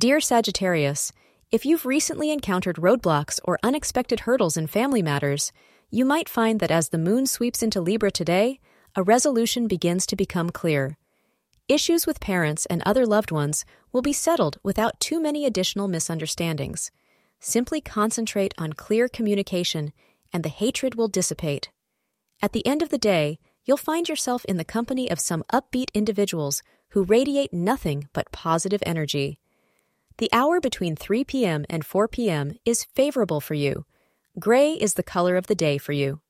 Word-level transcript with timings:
Dear 0.00 0.22
Sagittarius, 0.22 1.12
if 1.50 1.66
you've 1.66 1.84
recently 1.84 2.30
encountered 2.30 2.76
roadblocks 2.76 3.38
or 3.44 3.58
unexpected 3.62 4.20
hurdles 4.20 4.56
in 4.56 4.66
family 4.66 5.02
matters, 5.02 5.52
you 5.90 6.06
might 6.06 6.26
find 6.26 6.58
that 6.58 6.70
as 6.70 6.88
the 6.88 6.96
moon 6.96 7.26
sweeps 7.26 7.62
into 7.62 7.82
Libra 7.82 8.10
today, 8.10 8.60
a 8.96 9.02
resolution 9.02 9.68
begins 9.68 10.06
to 10.06 10.16
become 10.16 10.48
clear. 10.48 10.96
Issues 11.68 12.06
with 12.06 12.18
parents 12.18 12.64
and 12.64 12.82
other 12.86 13.04
loved 13.04 13.30
ones 13.30 13.66
will 13.92 14.00
be 14.00 14.14
settled 14.14 14.56
without 14.62 14.98
too 15.00 15.20
many 15.20 15.44
additional 15.44 15.86
misunderstandings. 15.86 16.90
Simply 17.38 17.82
concentrate 17.82 18.54
on 18.56 18.72
clear 18.72 19.06
communication, 19.06 19.92
and 20.32 20.42
the 20.42 20.48
hatred 20.48 20.94
will 20.94 21.08
dissipate. 21.08 21.68
At 22.40 22.54
the 22.54 22.66
end 22.66 22.80
of 22.80 22.88
the 22.88 22.96
day, 22.96 23.38
you'll 23.66 23.76
find 23.76 24.08
yourself 24.08 24.46
in 24.46 24.56
the 24.56 24.64
company 24.64 25.10
of 25.10 25.20
some 25.20 25.44
upbeat 25.52 25.92
individuals 25.92 26.62
who 26.92 27.04
radiate 27.04 27.52
nothing 27.52 28.08
but 28.14 28.32
positive 28.32 28.82
energy. 28.86 29.38
The 30.20 30.28
hour 30.34 30.60
between 30.60 30.96
3 30.96 31.24
p.m. 31.24 31.64
and 31.70 31.82
4 31.82 32.06
p.m. 32.06 32.52
is 32.66 32.84
favorable 32.84 33.40
for 33.40 33.54
you. 33.54 33.86
Gray 34.38 34.72
is 34.74 34.92
the 34.92 35.02
color 35.02 35.38
of 35.38 35.46
the 35.46 35.54
day 35.54 35.78
for 35.78 35.92
you. 35.92 36.20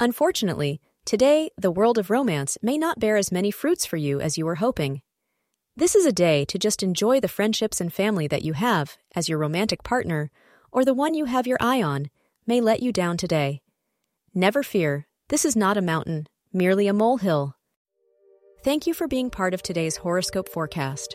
Unfortunately, 0.00 0.80
today 1.04 1.50
the 1.56 1.70
world 1.70 1.96
of 1.96 2.10
romance 2.10 2.58
may 2.60 2.76
not 2.76 2.98
bear 2.98 3.16
as 3.16 3.30
many 3.30 3.52
fruits 3.52 3.86
for 3.86 3.96
you 3.96 4.20
as 4.20 4.36
you 4.36 4.44
were 4.44 4.56
hoping. 4.56 5.02
This 5.76 5.94
is 5.94 6.06
a 6.06 6.12
day 6.12 6.44
to 6.46 6.58
just 6.58 6.82
enjoy 6.82 7.20
the 7.20 7.28
friendships 7.28 7.80
and 7.80 7.92
family 7.92 8.26
that 8.26 8.42
you 8.42 8.54
have 8.54 8.96
as 9.14 9.28
your 9.28 9.38
romantic 9.38 9.84
partner, 9.84 10.32
or 10.72 10.84
the 10.84 10.92
one 10.92 11.14
you 11.14 11.26
have 11.26 11.46
your 11.46 11.58
eye 11.60 11.80
on, 11.80 12.10
may 12.48 12.60
let 12.60 12.82
you 12.82 12.90
down 12.90 13.16
today. 13.16 13.62
Never 14.34 14.64
fear, 14.64 15.06
this 15.28 15.44
is 15.44 15.54
not 15.54 15.76
a 15.76 15.82
mountain, 15.82 16.26
merely 16.52 16.88
a 16.88 16.92
molehill. 16.92 17.54
Thank 18.64 18.88
you 18.88 18.92
for 18.92 19.06
being 19.06 19.30
part 19.30 19.54
of 19.54 19.62
today's 19.62 19.98
horoscope 19.98 20.48
forecast. 20.48 21.14